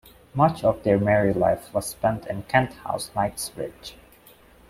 [0.33, 3.95] Much of their married life was spent in Kent House, Knightsbridge.